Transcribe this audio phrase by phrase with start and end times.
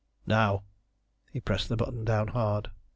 [0.25, 0.63] "Now!"
[1.31, 2.69] He pressed the button down hard.